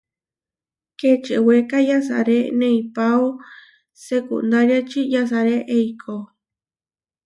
[0.99, 3.25] Kečewéka yasaré neipáo
[4.05, 6.15] sekundáriači, yasaré eikó.